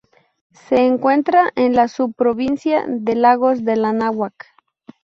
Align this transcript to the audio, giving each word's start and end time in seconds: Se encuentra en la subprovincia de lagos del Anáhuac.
Se 0.67 0.83
encuentra 0.87 1.51
en 1.55 1.75
la 1.75 1.87
subprovincia 1.87 2.85
de 2.87 3.13
lagos 3.13 3.63
del 3.63 3.85
Anáhuac. 3.85 4.47